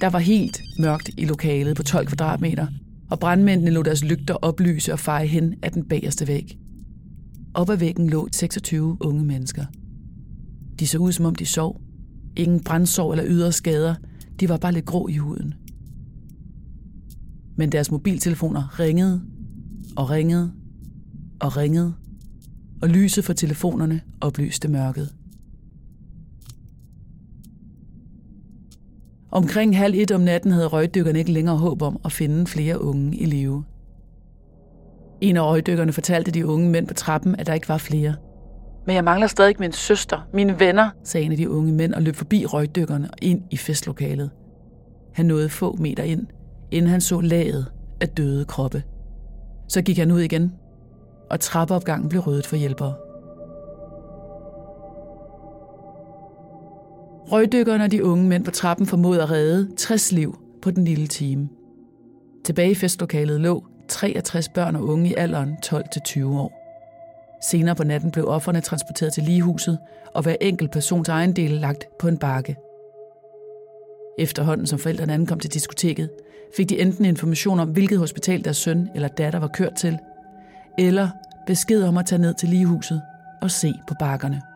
Der 0.00 0.10
var 0.10 0.18
helt 0.18 0.62
mørkt 0.78 1.10
i 1.16 1.24
lokalet 1.24 1.76
på 1.76 1.82
12 1.82 2.06
kvadratmeter, 2.06 2.66
og 3.10 3.20
brandmændene 3.20 3.70
lå 3.70 3.82
deres 3.82 4.04
lygter 4.04 4.34
oplyse 4.34 4.92
og 4.92 4.98
feje 4.98 5.26
hen 5.26 5.54
af 5.62 5.72
den 5.72 5.84
bagerste 5.84 6.28
væg. 6.28 6.58
Op 7.54 7.70
ad 7.70 7.76
væggen 7.76 8.10
lå 8.10 8.28
26 8.32 8.96
unge 9.00 9.24
mennesker. 9.24 9.64
De 10.78 10.86
så 10.86 10.98
ud, 10.98 11.12
som 11.12 11.24
om 11.24 11.34
de 11.34 11.46
sov. 11.46 11.80
Ingen 12.36 12.64
brændsår 12.64 13.12
eller 13.12 13.24
ydre 13.28 13.52
skader. 13.52 13.94
De 14.40 14.48
var 14.48 14.56
bare 14.56 14.72
lidt 14.72 14.84
grå 14.84 15.08
i 15.08 15.16
huden. 15.16 15.54
Men 17.56 17.72
deres 17.72 17.90
mobiltelefoner 17.90 18.80
ringede 18.80 19.22
og 19.96 20.10
ringede 20.10 20.52
og 21.40 21.56
ringede, 21.56 21.94
og 22.82 22.88
lyset 22.88 23.24
fra 23.24 23.32
telefonerne 23.32 24.00
oplyste 24.20 24.68
mørket. 24.68 25.14
Omkring 29.32 29.76
halv 29.76 29.94
et 29.94 30.10
om 30.10 30.20
natten 30.20 30.52
havde 30.52 30.66
røgdykkerne 30.66 31.18
ikke 31.18 31.32
længere 31.32 31.56
håb 31.56 31.82
om 31.82 32.00
at 32.04 32.12
finde 32.12 32.46
flere 32.46 32.82
unge 32.82 33.16
i 33.16 33.24
live. 33.24 33.64
En 35.20 35.36
af 35.36 35.42
røgdykkerne 35.42 35.92
fortalte 35.92 36.30
de 36.30 36.46
unge 36.46 36.70
mænd 36.70 36.86
på 36.86 36.94
trappen, 36.94 37.36
at 37.36 37.46
der 37.46 37.54
ikke 37.54 37.68
var 37.68 37.78
flere. 37.78 38.14
Men 38.86 38.96
jeg 38.96 39.04
mangler 39.04 39.26
stadig 39.26 39.56
min 39.58 39.72
søster, 39.72 40.28
mine 40.34 40.60
venner, 40.60 40.90
sagde 41.04 41.26
en 41.26 41.32
af 41.32 41.38
de 41.38 41.50
unge 41.50 41.72
mænd 41.72 41.94
og 41.94 42.02
løb 42.02 42.16
forbi 42.16 42.46
røgdykkerne 42.46 43.08
og 43.10 43.16
ind 43.22 43.42
i 43.50 43.56
festlokalet. 43.56 44.30
Han 45.12 45.26
nåede 45.26 45.48
få 45.48 45.76
meter 45.76 46.02
ind, 46.02 46.26
inden 46.70 46.90
han 46.90 47.00
så 47.00 47.20
laget 47.20 47.66
af 48.00 48.08
døde 48.08 48.44
kroppe. 48.44 48.82
Så 49.68 49.82
gik 49.82 49.98
han 49.98 50.10
ud 50.10 50.20
igen, 50.20 50.52
og 51.30 51.40
trappeopgangen 51.40 52.08
blev 52.08 52.22
ryddet 52.22 52.46
for 52.46 52.56
hjælpere. 52.56 52.94
Røgdykkerne 57.32 57.84
og 57.84 57.90
de 57.90 58.04
unge 58.04 58.28
mænd 58.28 58.44
på 58.44 58.50
trappen 58.50 58.86
formåede 58.86 59.22
at 59.22 59.30
redde 59.30 59.70
60 59.76 60.12
liv 60.12 60.38
på 60.62 60.70
den 60.70 60.84
lille 60.84 61.06
time. 61.06 61.48
Tilbage 62.44 62.70
i 62.70 62.74
festlokalet 62.74 63.40
lå 63.40 63.64
63 63.88 64.48
børn 64.48 64.76
og 64.76 64.84
unge 64.84 65.10
i 65.10 65.14
alderen 65.14 65.56
12-20 65.66 66.24
år. 66.24 66.60
Senere 67.50 67.74
på 67.74 67.84
natten 67.84 68.10
blev 68.10 68.28
offerne 68.28 68.60
transporteret 68.60 69.12
til 69.12 69.22
ligehuset, 69.22 69.78
og 70.14 70.22
hver 70.22 70.36
enkelt 70.40 70.70
persons 70.70 71.08
ejendele 71.08 71.54
lagt 71.58 71.84
på 71.98 72.08
en 72.08 72.18
bakke. 72.18 72.56
Efterhånden 74.18 74.66
som 74.66 74.78
forældrene 74.78 75.14
ankom 75.14 75.40
til 75.40 75.52
diskoteket, 75.52 76.10
fik 76.56 76.68
de 76.68 76.80
enten 76.80 77.04
information 77.04 77.60
om, 77.60 77.68
hvilket 77.68 77.98
hospital 77.98 78.44
deres 78.44 78.56
søn 78.56 78.88
eller 78.94 79.08
datter 79.08 79.38
var 79.38 79.50
kørt 79.54 79.74
til, 79.74 79.98
eller 80.78 81.08
besked 81.46 81.82
om 81.82 81.98
at 81.98 82.06
tage 82.06 82.22
ned 82.22 82.34
til 82.34 82.48
ligehuset 82.48 83.02
og 83.42 83.50
se 83.50 83.74
på 83.88 83.94
bakkerne. 83.98 84.49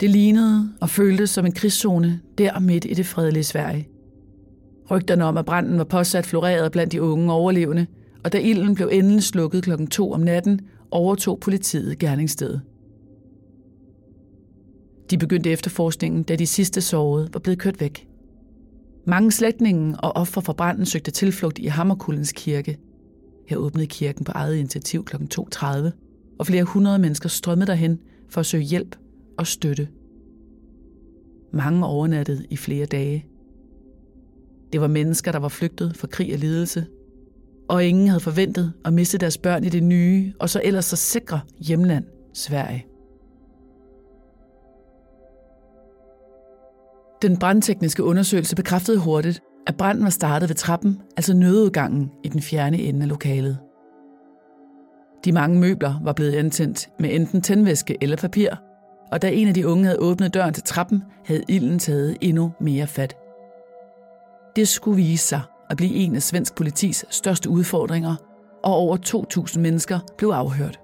Det 0.00 0.10
lignede 0.10 0.72
og 0.80 0.90
føltes 0.90 1.30
som 1.30 1.46
en 1.46 1.52
krigszone 1.52 2.20
der 2.38 2.58
midt 2.58 2.84
i 2.84 2.94
det 2.94 3.06
fredelige 3.06 3.44
Sverige. 3.44 3.88
Rygterne 4.90 5.24
om, 5.24 5.36
at 5.36 5.44
branden 5.44 5.78
var 5.78 5.84
påsat 5.84 6.26
floreret 6.26 6.72
blandt 6.72 6.92
de 6.92 7.02
unge 7.02 7.32
overlevende, 7.32 7.86
og 8.24 8.32
da 8.32 8.38
ilden 8.38 8.74
blev 8.74 8.88
endelig 8.92 9.22
slukket 9.22 9.62
klokken 9.62 9.86
2 9.86 10.12
om 10.12 10.20
natten, 10.20 10.60
overtog 10.90 11.40
politiet 11.40 11.98
gerningsstedet. 11.98 12.60
De 15.10 15.18
begyndte 15.18 15.50
efterforskningen, 15.50 16.22
da 16.22 16.36
de 16.36 16.46
sidste 16.46 16.80
sårede 16.80 17.28
var 17.32 17.40
blevet 17.40 17.58
kørt 17.58 17.80
væk. 17.80 18.08
Mange 19.06 19.32
slægtninge 19.32 19.96
og 20.00 20.16
ofre 20.16 20.42
for 20.42 20.52
branden 20.52 20.86
søgte 20.86 21.10
tilflugt 21.10 21.58
i 21.58 21.66
Hammerkullens 21.66 22.32
kirke. 22.32 22.78
Her 23.48 23.56
åbnede 23.56 23.86
kirken 23.86 24.24
på 24.24 24.32
eget 24.34 24.56
initiativ 24.56 25.04
kl. 25.04 25.16
2.30, 25.16 25.66
og 26.38 26.46
flere 26.46 26.64
hundrede 26.64 26.98
mennesker 26.98 27.28
strømmede 27.28 27.66
derhen 27.66 27.98
for 28.28 28.40
at 28.40 28.46
søge 28.46 28.64
hjælp 28.64 28.96
og 29.38 29.46
støtte. 29.46 29.88
Mange 31.52 31.86
overnattede 31.86 32.46
i 32.50 32.56
flere 32.56 32.86
dage. 32.86 33.26
Det 34.72 34.80
var 34.80 34.86
mennesker, 34.86 35.32
der 35.32 35.38
var 35.38 35.48
flygtet 35.48 35.96
fra 35.96 36.06
krig 36.06 36.32
og 36.32 36.38
lidelse, 36.38 36.86
og 37.68 37.84
ingen 37.84 38.08
havde 38.08 38.20
forventet 38.20 38.72
at 38.84 38.92
miste 38.92 39.18
deres 39.18 39.38
børn 39.38 39.64
i 39.64 39.68
det 39.68 39.82
nye 39.82 40.32
og 40.40 40.50
så 40.50 40.60
ellers 40.64 40.84
så 40.84 40.96
sikre 40.96 41.40
hjemland, 41.58 42.04
Sverige. 42.32 42.86
Den 47.22 47.38
brandtekniske 47.38 48.04
undersøgelse 48.04 48.56
bekræftede 48.56 48.98
hurtigt, 48.98 49.42
at 49.66 49.76
branden 49.76 50.04
var 50.04 50.10
startet 50.10 50.48
ved 50.48 50.56
trappen, 50.56 51.00
altså 51.16 51.34
nødudgangen 51.34 52.10
i 52.24 52.28
den 52.28 52.42
fjerne 52.42 52.78
ende 52.78 53.02
af 53.02 53.08
lokalet. 53.08 53.58
De 55.24 55.32
mange 55.32 55.60
møbler 55.60 56.00
var 56.04 56.12
blevet 56.12 56.32
antændt 56.32 56.90
med 56.98 57.14
enten 57.14 57.42
tændvæske 57.42 57.96
eller 58.00 58.16
papir, 58.16 58.50
og 59.12 59.22
da 59.22 59.30
en 59.30 59.48
af 59.48 59.54
de 59.54 59.68
unge 59.68 59.84
havde 59.84 59.98
åbnet 60.00 60.34
døren 60.34 60.54
til 60.54 60.62
trappen, 60.62 61.02
havde 61.24 61.42
ilden 61.48 61.78
taget 61.78 62.16
endnu 62.20 62.52
mere 62.60 62.86
fat. 62.86 63.16
Det 64.56 64.68
skulle 64.68 64.96
vise 64.96 65.24
sig 65.24 65.40
at 65.70 65.76
blive 65.76 65.94
en 65.94 66.14
af 66.16 66.22
svensk 66.22 66.54
politis 66.56 67.04
største 67.10 67.50
udfordringer, 67.50 68.14
og 68.64 68.74
over 68.74 68.96
2.000 69.46 69.58
mennesker 69.58 69.98
blev 70.18 70.28
afhørt. 70.28 70.80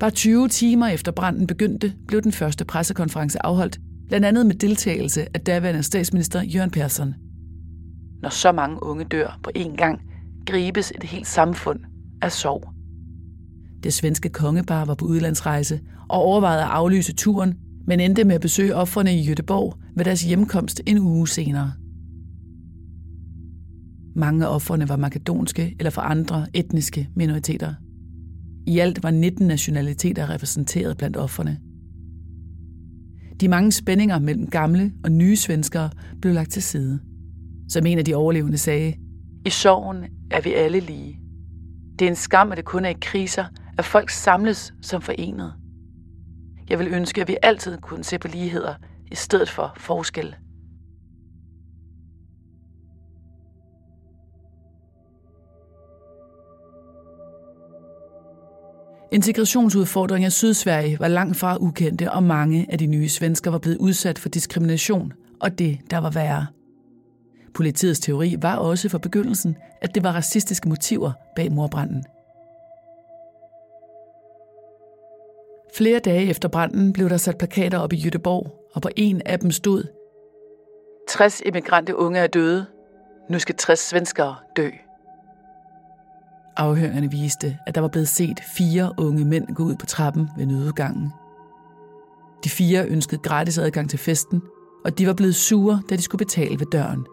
Bare 0.00 0.10
20 0.10 0.48
timer 0.48 0.86
efter 0.86 1.12
branden 1.12 1.46
begyndte, 1.46 1.92
blev 2.06 2.22
den 2.22 2.32
første 2.32 2.64
pressekonference 2.64 3.46
afholdt, 3.46 3.78
blandt 4.08 4.26
andet 4.26 4.46
med 4.46 4.54
deltagelse 4.54 5.26
af 5.34 5.40
daværende 5.40 5.82
statsminister 5.82 6.42
Jørgen 6.42 6.70
Persson. 6.70 7.14
Når 8.22 8.28
så 8.28 8.52
mange 8.52 8.82
unge 8.82 9.04
dør 9.04 9.38
på 9.42 9.50
én 9.58 9.76
gang, 9.76 10.00
gribes 10.46 10.90
et 10.90 11.02
helt 11.02 11.26
samfund 11.26 11.80
af 12.22 12.32
sorg. 12.32 12.77
Det 13.82 13.92
svenske 13.92 14.28
kongepar 14.28 14.84
var 14.84 14.94
på 14.94 15.04
udlandsrejse 15.04 15.80
og 16.08 16.22
overvejede 16.22 16.62
at 16.62 16.68
aflyse 16.68 17.12
turen, 17.12 17.54
men 17.86 18.00
endte 18.00 18.24
med 18.24 18.34
at 18.34 18.40
besøge 18.40 18.74
offerne 18.74 19.14
i 19.14 19.20
Jødeborg 19.20 19.74
ved 19.96 20.04
deres 20.04 20.22
hjemkomst 20.22 20.80
en 20.86 20.98
uge 20.98 21.28
senere. 21.28 21.72
Mange 24.16 24.46
af 24.46 24.54
offerne 24.54 24.88
var 24.88 24.96
makedonske 24.96 25.76
eller 25.78 25.90
fra 25.90 26.10
andre 26.10 26.46
etniske 26.54 27.08
minoriteter. 27.16 27.74
I 28.66 28.78
alt 28.78 29.02
var 29.02 29.10
19 29.10 29.46
nationaliteter 29.46 30.30
repræsenteret 30.30 30.96
blandt 30.96 31.16
offerne. 31.16 31.58
De 33.40 33.48
mange 33.48 33.72
spændinger 33.72 34.18
mellem 34.18 34.46
gamle 34.46 34.92
og 35.04 35.12
nye 35.12 35.36
svenskere 35.36 35.90
blev 36.20 36.34
lagt 36.34 36.50
til 36.50 36.62
side. 36.62 36.98
Som 37.68 37.86
en 37.86 37.98
af 37.98 38.04
de 38.04 38.14
overlevende 38.14 38.58
sagde, 38.58 38.94
i 39.46 39.50
sorgen 39.50 40.04
er 40.30 40.40
vi 40.40 40.52
alle 40.52 40.80
lige. 40.80 41.20
Det 41.98 42.04
er 42.04 42.08
en 42.08 42.16
skam, 42.16 42.52
at 42.52 42.56
det 42.56 42.64
kun 42.64 42.84
er 42.84 42.88
i 42.88 42.96
kriser, 43.00 43.44
at 43.78 43.84
folk 43.84 44.10
samles 44.10 44.74
som 44.82 45.02
forenet. 45.02 45.54
Jeg 46.70 46.78
vil 46.78 46.88
ønske, 46.88 47.20
at 47.20 47.28
vi 47.28 47.36
altid 47.42 47.78
kunne 47.78 48.04
se 48.04 48.18
på 48.18 48.28
ligheder 48.28 48.74
i 49.10 49.14
stedet 49.14 49.50
for 49.50 49.72
forskel. 49.76 50.36
Integrationsudfordringer 59.12 60.26
i 60.26 60.30
Sydsverige 60.30 60.98
var 61.00 61.08
langt 61.08 61.36
fra 61.36 61.56
ukendte, 61.60 62.12
og 62.12 62.22
mange 62.22 62.66
af 62.68 62.78
de 62.78 62.86
nye 62.86 63.08
svensker 63.08 63.50
var 63.50 63.58
blevet 63.58 63.76
udsat 63.76 64.18
for 64.18 64.28
diskrimination, 64.28 65.12
og 65.40 65.58
det, 65.58 65.78
der 65.90 65.98
var 65.98 66.10
værre. 66.10 66.46
Politiets 67.54 68.00
teori 68.00 68.36
var 68.42 68.56
også 68.56 68.88
for 68.88 68.98
begyndelsen, 68.98 69.56
at 69.82 69.94
det 69.94 70.04
var 70.04 70.12
racistiske 70.12 70.68
motiver 70.68 71.12
bag 71.36 71.52
morbranden– 71.52 72.04
Flere 75.78 75.98
dage 75.98 76.30
efter 76.30 76.48
branden 76.48 76.92
blev 76.92 77.08
der 77.08 77.16
sat 77.16 77.38
plakater 77.38 77.78
op 77.78 77.92
i 77.92 77.96
Jødeborg, 77.96 78.70
og 78.74 78.82
på 78.82 78.88
en 78.96 79.22
af 79.26 79.38
dem 79.38 79.50
stod 79.50 79.84
60 81.08 81.42
emigrante 81.46 81.96
unge 81.96 82.18
er 82.18 82.26
døde. 82.26 82.66
Nu 83.30 83.38
skal 83.38 83.54
60 83.54 83.88
svenskere 83.88 84.36
dø. 84.56 84.68
Afhøringerne 86.56 87.10
viste, 87.10 87.58
at 87.66 87.74
der 87.74 87.80
var 87.80 87.88
blevet 87.88 88.08
set 88.08 88.40
fire 88.56 88.92
unge 88.98 89.24
mænd 89.24 89.54
gå 89.54 89.62
ud 89.62 89.74
på 89.76 89.86
trappen 89.86 90.28
ved 90.36 90.46
nødudgangen. 90.46 91.12
De 92.44 92.50
fire 92.50 92.86
ønskede 92.88 93.20
gratis 93.22 93.58
adgang 93.58 93.90
til 93.90 93.98
festen, 93.98 94.42
og 94.84 94.98
de 94.98 95.06
var 95.06 95.14
blevet 95.14 95.34
sure, 95.34 95.82
da 95.90 95.96
de 95.96 96.02
skulle 96.02 96.24
betale 96.24 96.60
ved 96.60 96.66
døren. 96.72 97.06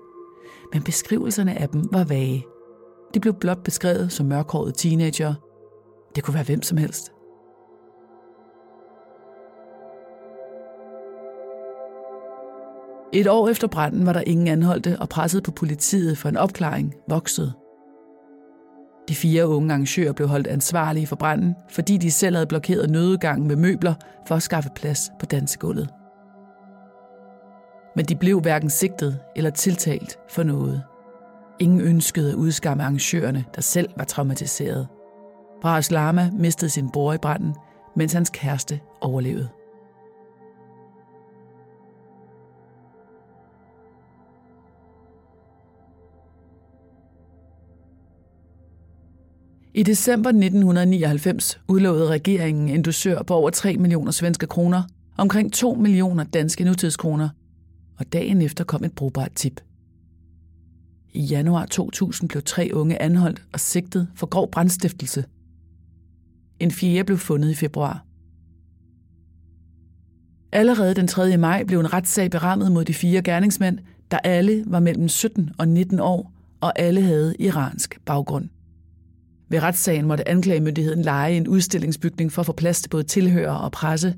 Men 0.74 0.84
beskrivelserne 0.84 1.60
af 1.60 1.70
dem 1.70 1.84
var 1.92 2.04
vage. 2.04 2.46
De 3.14 3.20
blev 3.20 3.34
blot 3.34 3.64
beskrevet 3.64 4.12
som 4.12 4.26
mørkhårede 4.26 4.72
teenager. 4.72 5.34
Det 6.16 6.24
kunne 6.24 6.34
være 6.34 6.44
hvem 6.44 6.62
som 6.62 6.78
helst. 6.78 7.15
Et 13.16 13.28
år 13.28 13.50
efter 13.50 13.68
branden 13.68 14.06
var 14.06 14.14
der 14.14 14.22
ingen 14.22 14.48
anholdte, 14.48 14.98
og 15.00 15.10
presset 15.10 15.44
på 15.44 15.52
politiet 15.52 16.18
for 16.18 16.30
en 16.30 16.38
opklaring 16.38 16.94
voksede. 17.10 17.54
De 19.10 19.16
fire 19.16 19.48
unge 19.48 19.74
arrangører 19.74 20.14
blev 20.14 20.28
holdt 20.28 20.48
ansvarlige 20.48 21.08
for 21.08 21.16
branden, 21.16 21.56
fordi 21.70 21.98
de 21.98 22.12
selv 22.12 22.36
havde 22.36 22.48
blokeret 22.48 22.90
nødgangen 22.90 23.48
med 23.48 23.56
møbler 23.56 23.94
for 24.28 24.36
at 24.36 24.44
skaffe 24.44 24.70
plads 24.76 25.12
på 25.20 25.26
dansegulvet. 25.26 25.90
Men 27.96 28.06
de 28.06 28.16
blev 28.16 28.42
hverken 28.42 28.70
sigtet 28.70 29.20
eller 29.36 29.50
tiltalt 29.50 30.20
for 30.30 30.44
noget. 30.44 30.84
Ingen 31.60 31.82
ønskede 31.82 32.30
at 32.30 32.36
udskamme 32.36 32.84
arrangørerne, 32.84 33.46
der 33.56 33.62
selv 33.62 33.90
var 33.98 34.04
traumatiseret. 34.04 34.88
Bras 35.62 35.92
Lama 35.92 36.30
mistede 36.34 36.70
sin 36.70 36.92
bror 36.92 37.14
i 37.14 37.18
branden, 37.18 37.56
mens 37.96 38.14
hans 38.14 38.30
kæreste 38.30 38.80
overlevede. 39.02 39.50
I 49.78 49.84
december 49.84 50.30
1999 50.30 51.60
udlovede 51.68 52.08
regeringen 52.08 52.70
en 52.70 52.82
dusør 52.82 53.24
på 53.24 53.34
over 53.34 53.50
3 53.50 53.78
millioner 53.78 54.12
svenske 54.12 54.48
kroner, 54.48 54.84
omkring 55.18 55.54
2 55.54 55.74
millioner 55.74 56.24
danske 56.24 56.64
nutidskroner, 56.64 57.30
og 57.98 58.14
dagen 58.14 58.42
efter 58.42 58.64
kom 58.64 58.84
et 58.84 58.92
brugbart 58.92 59.32
tip. 59.36 59.62
I 61.14 61.22
januar 61.22 61.66
2000 61.66 62.30
blev 62.30 62.44
tre 62.44 62.70
unge 62.74 63.02
anholdt 63.02 63.44
og 63.54 63.60
sigtet 63.60 64.08
for 64.16 64.28
grov 64.28 64.52
brandstiftelse. 64.52 65.26
En 66.60 66.72
fjerde 66.72 67.04
blev 67.04 67.18
fundet 67.18 67.52
i 67.52 67.56
februar. 67.56 68.06
Allerede 70.52 70.94
den 70.94 71.08
3. 71.08 71.38
maj 71.38 71.64
blev 71.64 71.80
en 71.80 71.94
retssag 71.94 72.32
berammet 72.32 72.72
mod 72.72 72.86
de 72.86 72.94
fire 72.94 73.22
gerningsmænd, 73.22 73.80
der 74.12 74.18
alle 74.18 74.64
var 74.68 74.80
mellem 74.80 75.08
17 75.08 75.50
og 75.58 75.68
19 75.68 76.00
år, 76.00 76.34
og 76.62 76.80
alle 76.80 77.02
havde 77.02 77.36
iransk 77.40 78.00
baggrund. 78.06 78.50
Ved 79.50 79.62
retssagen 79.62 80.06
måtte 80.06 80.28
anklagemyndigheden 80.28 81.02
lege 81.02 81.38
en 81.38 81.48
udstillingsbygning 81.48 82.32
for 82.32 82.42
at 82.42 82.46
få 82.46 82.54
plads 82.54 82.82
til 82.82 82.90
både 82.90 83.04
tilhører 83.04 83.52
og 83.52 83.72
presse. 83.72 84.16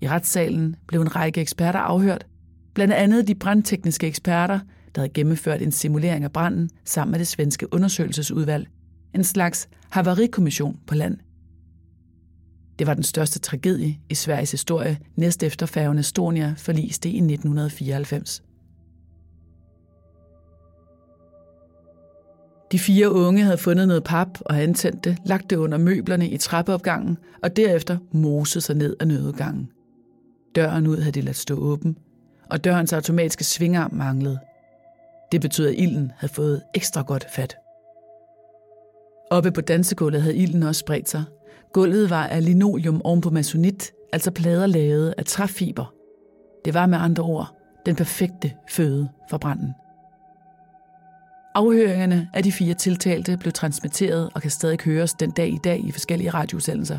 I 0.00 0.08
retssalen 0.08 0.76
blev 0.86 1.00
en 1.00 1.16
række 1.16 1.40
eksperter 1.40 1.78
afhørt, 1.78 2.26
blandt 2.74 2.94
andet 2.94 3.28
de 3.28 3.34
brandtekniske 3.34 4.06
eksperter, 4.06 4.60
der 4.94 5.00
havde 5.00 5.12
gennemført 5.12 5.62
en 5.62 5.72
simulering 5.72 6.24
af 6.24 6.32
branden 6.32 6.70
sammen 6.84 7.10
med 7.10 7.18
det 7.18 7.28
svenske 7.28 7.74
undersøgelsesudvalg, 7.74 8.68
en 9.14 9.24
slags 9.24 9.68
havarikommission 9.90 10.78
på 10.86 10.94
land. 10.94 11.18
Det 12.78 12.86
var 12.86 12.94
den 12.94 13.02
største 13.02 13.38
tragedie 13.38 13.98
i 14.08 14.14
Sveriges 14.14 14.50
historie, 14.50 14.98
næst 15.16 15.42
efter 15.42 15.66
færgen 15.66 15.98
Estonia 15.98 16.54
forliste 16.56 17.08
i 17.08 17.16
1994. 17.16 18.42
De 22.72 22.78
fire 22.78 23.12
unge 23.12 23.42
havde 23.42 23.58
fundet 23.58 23.88
noget 23.88 24.04
pap 24.04 24.28
og 24.40 24.62
antændt 24.62 25.04
det, 25.04 25.18
lagt 25.24 25.50
det 25.50 25.56
under 25.56 25.78
møblerne 25.78 26.28
i 26.28 26.36
trappeopgangen 26.36 27.18
og 27.42 27.56
derefter 27.56 27.98
moset 28.12 28.62
sig 28.62 28.76
ned 28.76 28.96
ad 29.00 29.06
nødgangen. 29.06 29.68
Døren 30.54 30.86
ud 30.86 30.98
havde 30.98 31.12
de 31.12 31.20
ladt 31.20 31.36
stå 31.36 31.54
åben, 31.54 31.96
og 32.50 32.64
dørens 32.64 32.92
automatiske 32.92 33.44
svingarm 33.44 33.94
manglede. 33.94 34.38
Det 35.32 35.40
betød, 35.40 35.66
at 35.66 35.74
ilden 35.78 36.12
havde 36.16 36.32
fået 36.32 36.62
ekstra 36.74 37.02
godt 37.02 37.26
fat. 37.34 37.56
Oppe 39.30 39.50
på 39.50 39.60
dansegulvet 39.60 40.22
havde 40.22 40.36
ilden 40.36 40.62
også 40.62 40.78
spredt 40.78 41.08
sig. 41.08 41.24
Gulvet 41.72 42.10
var 42.10 42.26
af 42.26 42.44
linoleum 42.44 43.02
oven 43.04 43.20
på 43.20 43.30
masonit, 43.30 43.92
altså 44.12 44.30
plader 44.30 44.66
lavet 44.66 45.14
af 45.18 45.24
træfiber. 45.24 45.94
Det 46.64 46.74
var 46.74 46.86
med 46.86 46.98
andre 46.98 47.22
ord 47.22 47.56
den 47.86 47.96
perfekte 47.96 48.52
føde 48.68 49.08
for 49.30 49.38
branden. 49.38 49.74
Afhøringerne 51.54 52.28
af 52.34 52.42
de 52.42 52.52
fire 52.52 52.74
tiltalte 52.74 53.36
blev 53.36 53.52
transmitteret 53.52 54.30
og 54.34 54.42
kan 54.42 54.50
stadig 54.50 54.78
høres 54.84 55.14
den 55.14 55.30
dag 55.30 55.48
i 55.48 55.58
dag 55.64 55.84
i 55.84 55.92
forskellige 55.92 56.30
radioudsendelser. 56.30 56.98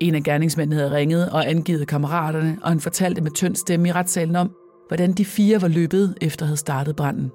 En 0.00 0.14
af 0.14 0.22
gerningsmændene 0.22 0.76
havde 0.76 0.96
ringet 0.96 1.30
og 1.30 1.48
angivet 1.50 1.88
kammeraterne, 1.88 2.58
og 2.62 2.68
han 2.68 2.80
fortalte 2.80 3.20
med 3.20 3.30
tynd 3.30 3.56
stemme 3.56 3.88
i 3.88 3.92
retssalen 3.92 4.36
om, 4.36 4.54
hvordan 4.88 5.12
de 5.12 5.24
fire 5.24 5.62
var 5.62 5.68
løbet 5.68 6.14
efter 6.20 6.44
at 6.44 6.48
have 6.48 6.56
startet 6.56 6.96
branden. 6.96 7.30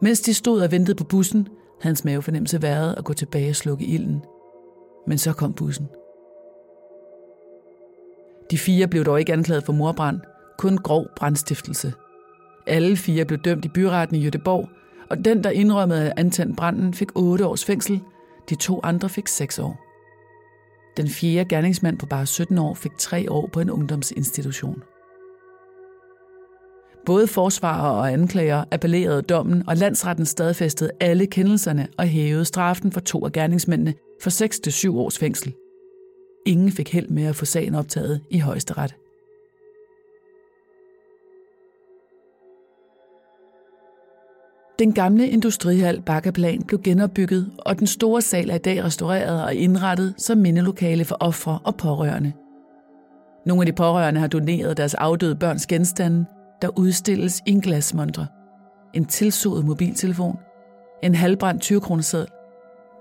Mens 0.00 0.20
de 0.20 0.34
stod 0.34 0.60
og 0.60 0.70
ventede 0.70 0.96
på 0.96 1.04
bussen, 1.04 1.48
havde 1.80 1.92
hans 1.92 2.04
mavefornemmelse 2.04 2.62
været 2.62 2.94
at 2.98 3.04
gå 3.04 3.12
tilbage 3.12 3.50
og 3.50 3.56
slukke 3.56 3.84
ilden. 3.84 4.22
Men 5.06 5.18
så 5.18 5.32
kom 5.32 5.52
bussen. 5.52 5.88
De 8.50 8.58
fire 8.58 8.88
blev 8.88 9.04
dog 9.04 9.20
ikke 9.20 9.32
anklaget 9.32 9.64
for 9.64 9.72
morbrand, 9.72 10.20
kun 10.58 10.76
grov 10.76 11.06
brandstiftelse– 11.16 11.92
alle 12.66 12.96
fire 12.96 13.24
blev 13.24 13.38
dømt 13.38 13.64
i 13.64 13.68
byretten 13.68 14.16
i 14.16 14.22
Jødeborg, 14.22 14.68
og 15.10 15.24
den, 15.24 15.44
der 15.44 15.50
indrømmede 15.50 16.10
at 16.10 16.12
antændt 16.16 16.56
branden, 16.56 16.94
fik 16.94 17.08
8 17.14 17.46
års 17.46 17.64
fængsel. 17.64 18.00
De 18.50 18.54
to 18.54 18.80
andre 18.82 19.08
fik 19.08 19.28
6 19.28 19.58
år. 19.58 19.80
Den 20.96 21.08
fjerde 21.08 21.48
gerningsmand 21.48 21.98
på 21.98 22.06
bare 22.06 22.26
17 22.26 22.58
år 22.58 22.74
fik 22.74 22.92
3 22.98 23.30
år 23.30 23.48
på 23.52 23.60
en 23.60 23.70
ungdomsinstitution. 23.70 24.82
Både 27.06 27.26
forsvarer 27.26 27.90
og 27.90 28.12
anklager 28.12 28.64
appellerede 28.70 29.22
dommen, 29.22 29.68
og 29.68 29.76
landsretten 29.76 30.26
stadfæstede 30.26 30.90
alle 31.00 31.26
kendelserne 31.26 31.88
og 31.98 32.06
hævede 32.06 32.44
straffen 32.44 32.92
for 32.92 33.00
to 33.00 33.24
af 33.24 33.32
gerningsmændene 33.32 33.94
for 34.22 34.30
6-7 34.90 34.96
års 34.96 35.18
fængsel. 35.18 35.54
Ingen 36.46 36.72
fik 36.72 36.92
held 36.92 37.08
med 37.08 37.24
at 37.24 37.36
få 37.36 37.44
sagen 37.44 37.74
optaget 37.74 38.20
i 38.30 38.38
højesteret. 38.38 38.94
Den 44.82 44.92
gamle 44.92 45.28
industrihal 45.28 46.00
Bakkaplan 46.00 46.62
blev 46.62 46.82
genopbygget, 46.82 47.50
og 47.58 47.78
den 47.78 47.86
store 47.86 48.22
sal 48.22 48.50
er 48.50 48.54
i 48.54 48.58
dag 48.58 48.84
restaureret 48.84 49.44
og 49.44 49.54
indrettet 49.54 50.14
som 50.16 50.38
mindelokale 50.38 51.04
for 51.04 51.16
ofre 51.20 51.58
og 51.64 51.76
pårørende. 51.76 52.32
Nogle 53.46 53.62
af 53.62 53.66
de 53.66 53.72
pårørende 53.72 54.20
har 54.20 54.26
doneret 54.26 54.76
deres 54.76 54.94
afdøde 54.94 55.34
børns 55.34 55.66
genstande, 55.66 56.24
der 56.62 56.78
udstilles 56.78 57.42
i 57.46 57.50
en 57.50 57.60
glasmontre, 57.60 58.26
en 58.94 59.04
tilsået 59.04 59.64
mobiltelefon, 59.64 60.38
en 61.02 61.14
halvbrændt 61.14 61.62
20 61.62 61.80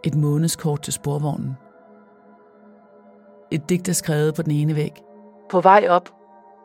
et 0.04 0.16
månedskort 0.16 0.82
til 0.82 0.94
sporvognen. 0.94 1.52
Et 3.52 3.70
digt 3.70 3.90
er 3.90 3.94
skrevet 3.94 4.36
på 4.36 4.42
den 4.42 4.52
ene 4.52 4.76
væg. 4.76 4.94
På 5.52 5.62
vej 5.62 5.86
op, 5.90 6.10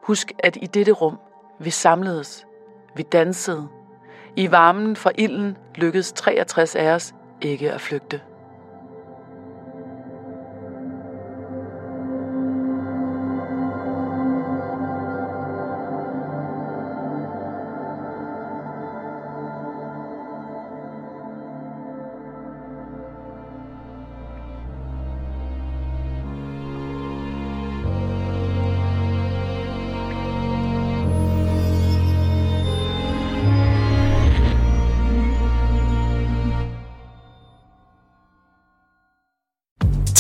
husk 0.07 0.33
at 0.39 0.59
i 0.63 0.67
dette 0.67 0.93
rum, 0.93 1.19
vi 1.61 1.71
samledes, 1.71 2.47
vi 2.97 3.03
dansede, 3.03 3.69
i 4.37 4.51
varmen 4.51 4.96
fra 4.96 5.11
ilden 5.18 5.57
lykkedes 5.75 6.12
63 6.12 6.77
af 6.77 6.94
os 6.94 7.14
ikke 7.42 7.72
at 7.72 7.81
flygte. 7.81 8.20